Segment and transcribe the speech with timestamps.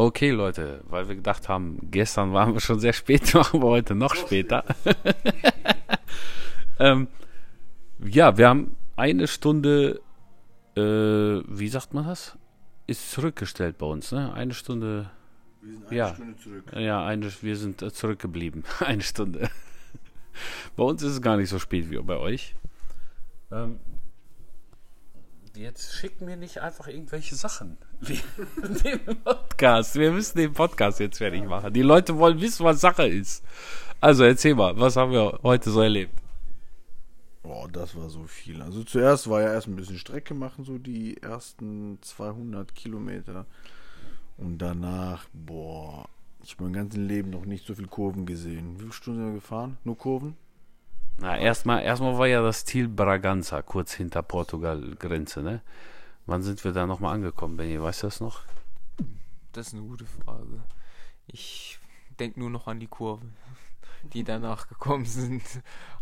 [0.00, 3.94] Okay, Leute, weil wir gedacht haben, gestern waren wir schon sehr spät, machen wir heute
[3.94, 4.64] noch später.
[6.78, 7.06] ähm,
[8.02, 10.00] ja, wir haben eine Stunde,
[10.74, 12.38] äh, wie sagt man das?
[12.86, 14.32] Ist zurückgestellt bei uns, ne?
[14.32, 15.10] Eine Stunde.
[15.60, 16.14] Wir sind eine Ja.
[16.14, 16.72] Stunde zurück.
[16.74, 18.64] Ja, eine, wir sind äh, zurückgeblieben.
[18.80, 19.50] Eine Stunde.
[20.76, 22.54] bei uns ist es gar nicht so spät wie bei euch.
[23.52, 23.78] Ähm,
[25.54, 27.76] jetzt schicken wir nicht einfach irgendwelche Sachen.
[28.00, 28.18] Wir,
[28.98, 29.94] den Podcast.
[29.96, 31.72] Wir müssen den Podcast jetzt fertig machen.
[31.72, 33.44] Die Leute wollen wissen, was Sache ist.
[34.00, 36.14] Also erzähl mal, was haben wir heute so erlebt?
[37.42, 38.62] Boah, das war so viel.
[38.62, 43.44] Also zuerst war ja erst ein bisschen Strecke machen, so die ersten 200 Kilometer.
[44.38, 46.08] Und danach, boah,
[46.42, 48.76] ich habe mein ganzes Leben noch nicht so viel Kurven gesehen.
[48.76, 49.76] Wie viele Stunden sind wir gefahren?
[49.84, 50.36] Nur Kurven?
[51.20, 55.60] Na, erstmal, erstmal war ja das Ziel Braganza, kurz hinter Portugal-Grenze, ne?
[56.24, 57.80] Wann sind wir da nochmal angekommen, Benny?
[57.80, 58.40] Weißt du das noch?
[59.52, 60.62] Das ist eine gute Frage.
[61.26, 61.78] Ich
[62.18, 63.36] denke nur noch an die Kurven,
[64.14, 65.42] die danach gekommen sind.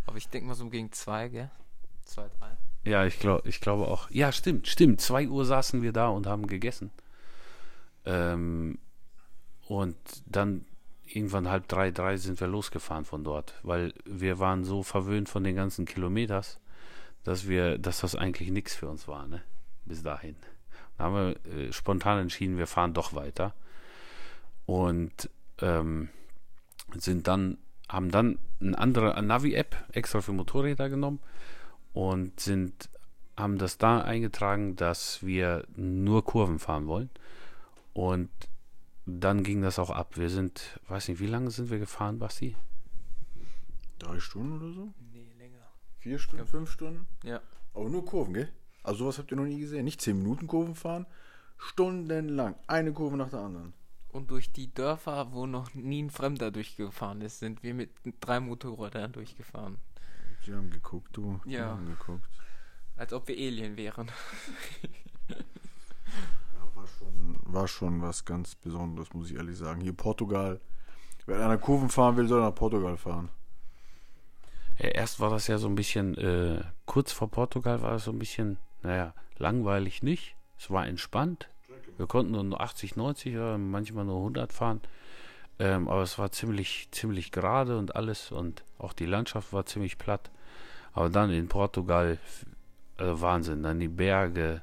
[0.06, 1.50] Aber ich denke mal so gegen zwei, gell?
[2.05, 2.56] Zwei, drei.
[2.84, 4.08] Ja, ich glaube ich glaube auch.
[4.11, 5.00] Ja, stimmt, stimmt.
[5.00, 6.92] Zwei Uhr saßen wir da und haben gegessen.
[8.05, 8.78] Ähm,
[9.66, 9.96] und
[10.27, 10.64] dann
[11.14, 15.45] irgendwann halb drei, drei sind wir losgefahren von dort, weil wir waren so verwöhnt von
[15.45, 16.61] den ganzen Kilometers,
[17.25, 19.42] dass wir, dass das eigentlich nichts für uns war, ne?
[19.84, 20.36] Bis dahin.
[20.97, 23.55] Da haben wir äh, spontan entschieden, wir fahren doch weiter.
[24.67, 26.11] Und ähm,
[26.97, 31.20] sind dann, haben dann eine andere Navi-App extra für Motorräder genommen
[31.95, 32.89] und sind,
[33.36, 37.11] haben das da eingetragen, dass wir nur Kurven fahren wollen.
[37.95, 38.31] Und
[39.09, 40.17] dann ging das auch ab.
[40.17, 42.56] Wir sind, weiß nicht, wie lange sind wir gefahren, Basti?
[43.98, 44.92] Drei Stunden oder so?
[45.12, 45.67] Nee, länger.
[45.98, 46.47] Vier Stunden?
[46.47, 47.06] Fünf Stunden?
[47.25, 47.41] Ja.
[47.75, 48.53] Aber nur Kurven, gell?
[48.83, 49.84] Also sowas habt ihr noch nie gesehen.
[49.84, 51.06] Nicht 10 Minuten Kurven fahren,
[51.56, 52.55] stundenlang.
[52.67, 53.73] Eine Kurve nach der anderen.
[54.11, 58.41] Und durch die Dörfer, wo noch nie ein Fremder durchgefahren ist, sind wir mit drei
[58.41, 59.79] Motorrädern durchgefahren.
[60.45, 61.41] Sie haben geguckt, du.
[61.45, 61.67] Die Ja.
[61.67, 62.29] haben geguckt.
[62.97, 64.11] Als ob wir Alien wären.
[66.98, 69.80] Schon, war schon was ganz Besonderes, muss ich ehrlich sagen.
[69.80, 70.60] Hier Portugal.
[71.26, 73.28] Wer einer Kurven fahren will, soll nach Portugal fahren.
[74.78, 78.12] Ja, erst war das ja so ein bisschen, äh, kurz vor Portugal war es so
[78.12, 80.36] ein bisschen, naja, langweilig nicht.
[80.58, 81.48] Es war entspannt.
[81.96, 84.80] Wir konnten nur 80, 90 oder manchmal nur 100 fahren.
[85.58, 89.98] Ähm, aber es war ziemlich, ziemlich gerade und alles und auch die Landschaft war ziemlich
[89.98, 90.30] platt.
[90.92, 92.18] Aber dann in Portugal,
[92.98, 93.64] äh, Wahnsinn.
[93.64, 94.62] Dann die Berge,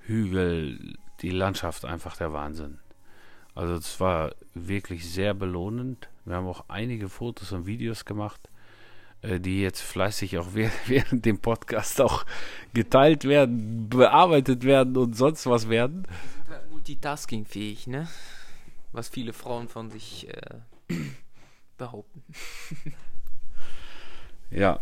[0.00, 2.78] Hügel, die Landschaft einfach der Wahnsinn.
[3.54, 6.08] Also es war wirklich sehr belohnend.
[6.24, 8.48] Wir haben auch einige Fotos und Videos gemacht,
[9.22, 10.48] äh, die jetzt fleißig auch
[10.86, 12.24] während, dem Podcast auch
[12.72, 16.06] geteilt werden, bearbeitet werden und sonst was werden.
[16.70, 18.08] Multitasking-fähig, ne?
[18.92, 20.58] Was viele Frauen von sich äh,
[21.76, 22.22] behaupten.
[24.50, 24.80] Ja.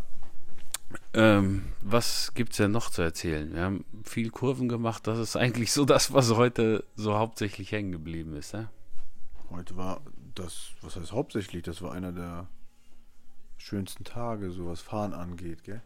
[1.13, 3.53] Ähm, was gibt's denn noch zu erzählen?
[3.53, 5.07] Wir haben viel Kurven gemacht.
[5.07, 8.55] Das ist eigentlich so das, was heute so hauptsächlich hängen geblieben ist.
[8.55, 8.71] Ne?
[9.51, 10.01] Heute war
[10.35, 12.47] das, was heißt hauptsächlich, das war einer der
[13.57, 15.83] schönsten Tage, so was Fahren angeht, gell?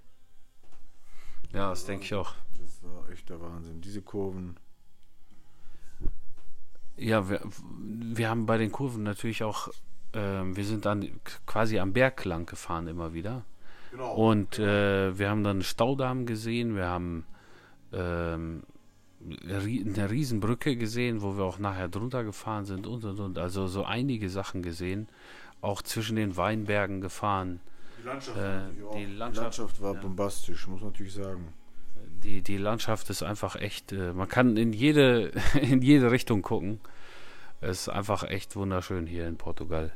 [1.52, 2.34] Ja, das denke ich auch.
[2.60, 3.80] Das war echt der Wahnsinn.
[3.80, 4.56] Diese Kurven.
[6.96, 7.40] Ja, wir,
[7.72, 9.68] wir haben bei den Kurven natürlich auch,
[10.12, 13.44] ähm, wir sind dann quasi am Berg lang gefahren immer wieder.
[13.92, 14.14] Genau.
[14.14, 17.26] Und äh, wir haben dann Staudamm gesehen, wir haben
[17.92, 18.62] ähm,
[19.44, 23.38] eine Riesenbrücke gesehen, wo wir auch nachher drunter gefahren sind und und und.
[23.38, 25.08] Also so einige Sachen gesehen.
[25.60, 27.60] Auch zwischen den Weinbergen gefahren.
[28.00, 28.96] Die Landschaft, Äh, natürlich auch.
[28.96, 30.00] die Die Landschaft, Landschaft war ja.
[30.00, 31.52] bombastisch, muss man natürlich sagen.
[32.24, 36.80] Die, die Landschaft ist einfach echt, äh, man kann in jede, in jede Richtung gucken.
[37.62, 39.92] Es ist einfach echt wunderschön hier in Portugal.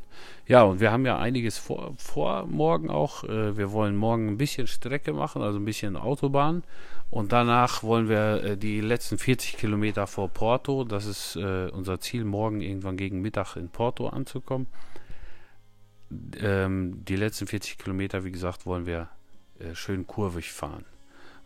[0.47, 3.25] Ja, und wir haben ja einiges vor, vor morgen auch.
[3.25, 6.63] Äh, wir wollen morgen ein bisschen Strecke machen, also ein bisschen Autobahn.
[7.11, 11.99] Und danach wollen wir äh, die letzten 40 Kilometer vor Porto, das ist äh, unser
[11.99, 14.69] Ziel, morgen irgendwann gegen Mittag in Porto anzukommen.
[16.41, 19.09] Ähm, die letzten 40 Kilometer, wie gesagt, wollen wir
[19.73, 20.85] schön kurvig fahren.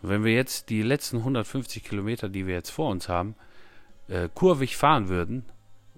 [0.03, 3.37] Und wenn wir jetzt die letzten 150 Kilometer, die wir jetzt vor uns haben,
[4.35, 5.45] kurvig fahren würden,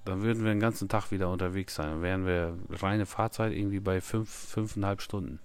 [0.05, 1.89] dann würden wir den ganzen Tag wieder unterwegs sein.
[1.89, 5.39] Dann wären wir reine Fahrzeit irgendwie bei fünf, fünfeinhalb Stunden.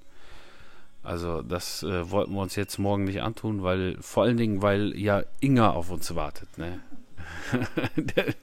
[1.03, 4.97] Also das äh, wollten wir uns jetzt morgen nicht antun, weil vor allen Dingen, weil
[4.97, 6.57] ja Inga auf uns wartet.
[6.57, 6.79] Ne?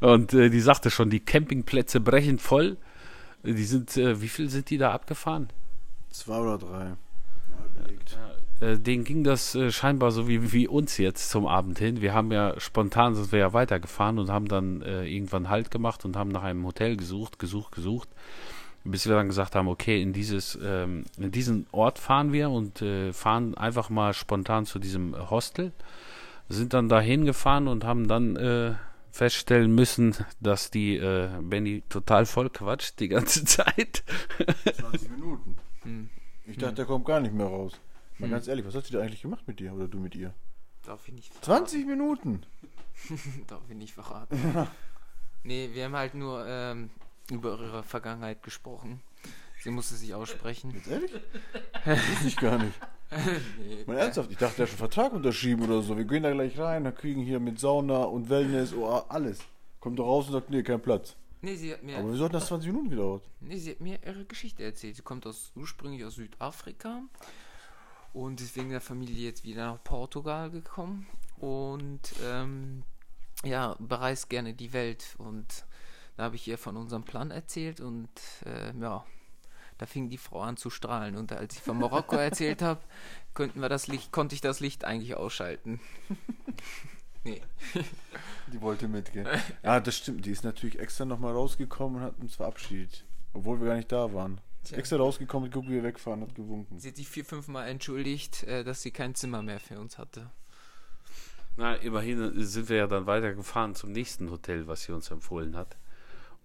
[0.00, 2.76] Und äh, die sagte schon, die Campingplätze brechen voll.
[3.42, 5.48] Die sind, äh, wie viel sind die da abgefahren?
[6.10, 6.84] Zwei oder drei.
[6.84, 8.12] Mal belegt.
[8.12, 8.30] Ja,
[8.60, 12.00] äh, denen ging das äh, scheinbar so wie, wie uns jetzt zum Abend hin.
[12.00, 16.04] Wir haben ja spontan sind wir ja weitergefahren und haben dann äh, irgendwann Halt gemacht
[16.04, 18.08] und haben nach einem Hotel gesucht, gesucht, gesucht,
[18.84, 22.82] bis wir dann gesagt haben, okay, in dieses, ähm, in diesen Ort fahren wir und
[22.82, 25.72] äh, fahren einfach mal spontan zu diesem Hostel.
[26.48, 28.74] Sind dann dahin gefahren und haben dann äh,
[29.12, 34.04] feststellen müssen, dass die äh, Benny total voll quatscht die ganze Zeit.
[34.80, 35.56] 20 Minuten.
[35.82, 36.10] Hm.
[36.46, 37.78] Ich dachte, der kommt gar nicht mehr raus.
[38.20, 38.30] Mal Hm.
[38.30, 40.34] ganz ehrlich, was hat sie da eigentlich gemacht mit dir oder du mit ihr?
[40.84, 42.42] Darf ich nicht 20 Minuten?
[43.46, 44.38] Darf ich nicht verraten.
[45.42, 46.90] nee, wir haben halt nur ähm,
[47.30, 49.00] über ihre Vergangenheit gesprochen.
[49.62, 50.70] Sie musste sich aussprechen.
[50.74, 51.12] Jetzt ehrlich?
[51.84, 52.78] Das wusste ich gar nicht.
[53.58, 55.96] nee, Mal ernsthaft, ich dachte, der hat schon Vertrag unterschrieben oder so.
[55.96, 59.40] Wir gehen da gleich rein, da kriegen hier mit Sauna und Wellness, oh, alles.
[59.80, 61.16] Kommt doch raus und sagt, nee, kein Platz.
[61.42, 63.22] Nee, sie hat mir, Aber wieso hat das 20 Minuten gedauert?
[63.40, 64.96] nee, sie hat mir ihre Geschichte erzählt.
[64.96, 67.02] Sie kommt aus, ursprünglich aus Südafrika
[68.12, 71.06] und ist wegen der Familie jetzt wieder nach Portugal gekommen
[71.38, 72.82] und ähm,
[73.44, 75.14] ja, bereist gerne die Welt.
[75.18, 75.64] Und
[76.16, 78.10] da habe ich ihr von unserem Plan erzählt und
[78.44, 79.04] äh, ja,
[79.78, 81.16] da fing die Frau an zu strahlen.
[81.16, 82.80] Und als ich von Marokko erzählt habe,
[83.34, 85.80] könnten wir das Licht, konnte ich das Licht eigentlich ausschalten.
[87.24, 87.40] nee.
[88.52, 89.26] Die wollte mitgehen.
[89.62, 90.26] Ja, das stimmt.
[90.26, 93.04] Die ist natürlich extra nochmal rausgekommen und hat uns verabschiedet.
[93.32, 94.40] Obwohl wir gar nicht da waren.
[94.62, 94.78] Ist Tja.
[94.78, 96.78] extra rausgekommen, geguckt, wie wir wegfahren, hat gewunken.
[96.78, 99.98] Sie hat sich vier, fünf Mal entschuldigt, äh, dass sie kein Zimmer mehr für uns
[99.98, 100.30] hatte.
[101.56, 105.76] Na, immerhin sind wir ja dann weitergefahren zum nächsten Hotel, was sie uns empfohlen hat.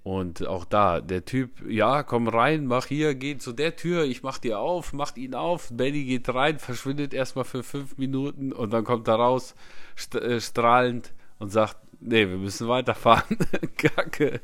[0.03, 4.21] Und auch da, der Typ, ja, komm rein, mach hier, geh zu der Tür, ich
[4.21, 8.71] mach dir auf, macht ihn auf, Benny geht rein, verschwindet erstmal für fünf Minuten und
[8.71, 9.55] dann kommt er raus,
[9.97, 13.37] st äh, strahlend und sagt, nee, wir müssen weiterfahren.
[13.77, 14.41] Kacke.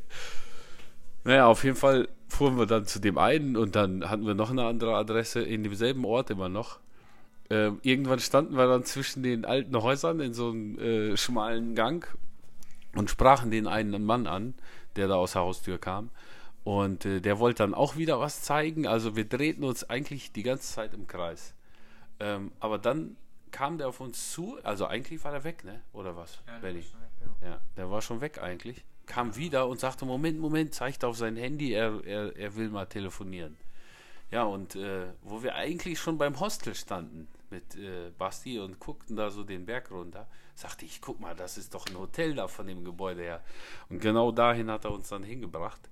[1.23, 4.51] Naja, auf jeden Fall fuhren wir dann zu dem einen und dann hatten wir noch
[4.51, 6.79] eine andere Adresse in demselben Ort immer noch.
[7.49, 12.07] Ähm, irgendwann standen wir dann zwischen den alten Häusern in so einem äh, schmalen Gang
[12.95, 14.53] und sprachen den einen Mann an,
[14.95, 16.09] der da aus der Haustür kam.
[16.63, 18.87] Und äh, der wollte dann auch wieder was zeigen.
[18.87, 21.53] Also wir drehten uns eigentlich die ganze Zeit im Kreis.
[22.21, 23.17] Ähm, aber dann
[23.51, 24.57] kam der auf uns zu.
[24.63, 25.81] Also eigentlich war der weg, ne?
[25.91, 26.39] Oder was?
[26.61, 26.85] Benny?
[27.41, 28.85] Ja, der war schon weg eigentlich.
[29.11, 32.85] Kam wieder und sagte, Moment, Moment, zeigte auf sein Handy, er, er, er will mal
[32.85, 33.57] telefonieren.
[34.31, 39.17] Ja, und äh, wo wir eigentlich schon beim Hostel standen mit äh, Basti und guckten
[39.17, 42.47] da so den Berg runter, sagte ich, guck mal, das ist doch ein Hotel da
[42.47, 43.43] von dem Gebäude her.
[43.89, 45.89] Und genau dahin hat er uns dann hingebracht.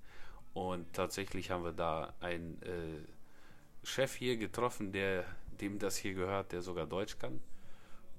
[0.53, 5.25] Und tatsächlich haben wir da einen äh, Chef hier getroffen, der
[5.59, 7.41] dem das hier gehört, der sogar Deutsch kann.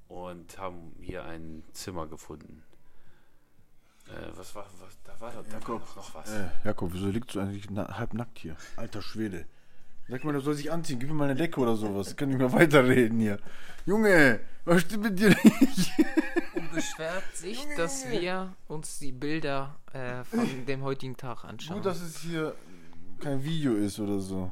[0.08, 2.62] Und haben hier ein Zimmer gefunden.
[4.10, 6.30] Äh, was war, was, da war, doch- da war Jakob, doch noch was.
[6.32, 8.56] Äh, Jakob, wieso liegst du eigentlich na halb nackt hier?
[8.76, 9.46] Alter Schwede.
[10.08, 12.08] Sag mal, der soll sich anziehen, gib mir mal eine Decke oder sowas.
[12.08, 13.38] Ich kann nicht mehr weiterreden hier.
[13.86, 15.92] Junge, was stimmt mit dir nicht?
[16.54, 21.76] Und beschwert sich, dass wir uns die Bilder äh, von dem heutigen Tag anschauen.
[21.76, 22.54] Gut, dass es hier
[23.20, 24.50] kein Video ist oder so.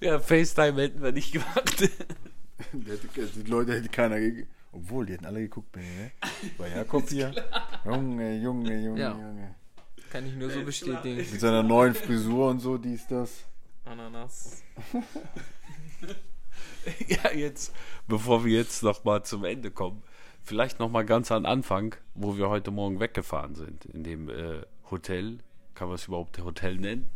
[0.00, 1.80] Ja, FaceTime hätten wir nicht gemacht.
[2.72, 4.48] Die, Leute hätte keiner geguckt.
[4.74, 6.10] Obwohl, die hätten alle geguckt, Benni, ne?
[6.58, 7.32] Bei Jakob hier.
[7.84, 9.12] Junge, Junge, Junge, Ja.
[9.12, 9.54] Junge.
[10.10, 11.16] Kann ich nur so bestätigen.
[11.16, 13.44] Mit seiner neuen Frisur und so, dies, das.
[13.84, 14.62] Ananas.
[17.08, 17.74] ja, jetzt,
[18.06, 20.02] bevor wir jetzt noch mal zum Ende kommen,
[20.42, 24.62] vielleicht noch mal ganz an Anfang, wo wir heute Morgen weggefahren sind, in dem äh,
[24.90, 25.38] Hotel.
[25.74, 27.06] Kann man es überhaupt Hotel nennen?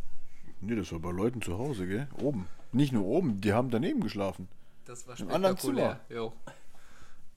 [0.61, 2.07] Nee, das war bei Leuten zu Hause, gell?
[2.21, 2.47] Oben.
[2.71, 4.49] Nicht nur oben, die haben daneben geschlafen.
[4.85, 5.99] Das war Im anderen spektakulär.
[6.09, 6.33] Jo.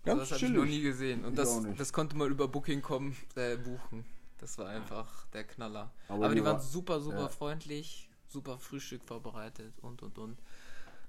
[0.04, 1.24] Ganz das habe ich noch nie gesehen.
[1.24, 4.04] Und das, das konnte man über Booking kommen, äh, buchen.
[4.38, 5.92] Das war einfach der Knaller.
[6.08, 7.28] Aber Aber, die waren war- super, super ja.
[7.28, 10.38] freundlich, super Frühstück vorbereitet und und und.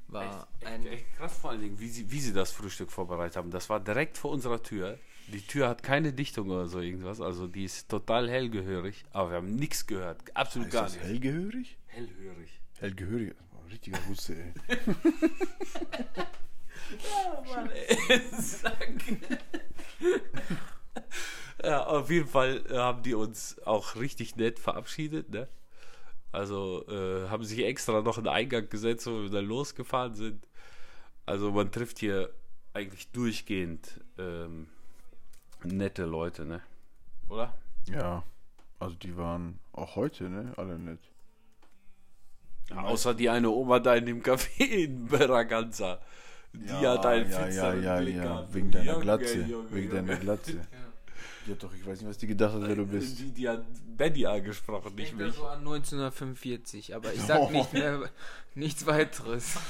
[0.09, 0.85] War Echt, ein.
[0.85, 3.49] echt krass vor allen Dingen, wie sie, wie sie das Frühstück vorbereitet haben.
[3.49, 4.99] Das war direkt vor unserer Tür.
[5.29, 7.21] Die Tür hat keine Dichtung oder so irgendwas.
[7.21, 9.05] Also die ist total hellgehörig.
[9.11, 10.19] Aber wir haben nichts gehört.
[10.35, 10.99] Absolut Ist gar nichts.
[10.99, 11.77] hellgehörig?
[11.87, 12.59] Hellhörig.
[12.79, 13.29] Hellgehörig.
[13.39, 14.53] Das war ein richtiger Russe, ey.
[17.55, 18.21] Mann, ey.
[18.39, 19.01] Sack.
[21.63, 25.47] ja, auf jeden Fall äh, haben die uns auch richtig nett verabschiedet, ne?
[26.31, 30.47] Also äh, haben sich extra noch einen Eingang gesetzt, wo wir dann losgefahren sind.
[31.25, 32.33] Also man trifft hier
[32.73, 34.67] eigentlich durchgehend ähm,
[35.63, 36.61] nette Leute, ne?
[37.29, 37.53] Oder?
[37.87, 38.23] Ja.
[38.79, 40.53] Also die waren auch heute, ne?
[40.57, 40.99] Alle nett.
[42.75, 46.01] Außer die eine Oma da in dem Café in Braganza.
[46.53, 48.23] Die Ja, hat einen ja, ja, ja, Blick ja.
[48.23, 48.53] gehabt.
[48.53, 49.41] Wegen deiner Junge, Glatze.
[49.41, 50.03] Junge, Wegen Junge.
[50.07, 50.53] deiner Glatze.
[51.45, 53.19] Die hat doch, ich weiß nicht, was die gedacht hat, wer du bist.
[53.19, 53.65] Die, die hat
[53.97, 55.35] Benny angesprochen, Ich nicht denke mich.
[55.35, 58.09] so an 1945, aber ich sag nicht mehr
[58.55, 59.57] nichts weiteres.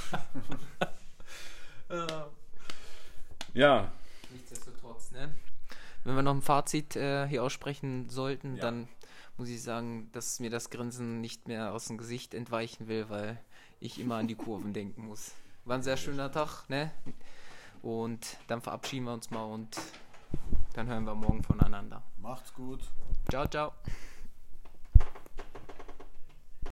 [3.54, 3.92] Ja,
[4.32, 5.30] Nichtsdestotrotz, ne?
[6.04, 8.62] Wenn wir noch ein Fazit äh, hier aussprechen sollten, Ja.
[8.64, 8.88] dann
[9.38, 13.40] muss ich sagen, dass mir das Grinsen nicht mehr aus dem Gesicht entweichen will, weil
[13.80, 15.32] ich immer an die Kurven denken muss.
[15.66, 16.92] War ein sehr schöner Tag, ne?
[17.82, 19.78] Und dann verabschieden wir uns mal und
[20.74, 22.02] dann hören wir morgen voneinander.
[22.22, 22.82] Macht's gut.
[23.30, 23.74] Ciao, ciao.